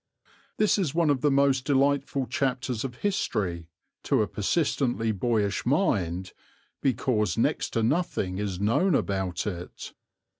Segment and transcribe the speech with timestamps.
[0.57, 3.67] This is one of the most delightful chapters of history,
[4.01, 6.33] to a persistently boyish mind,
[6.81, 9.93] because next to nothing is known about it.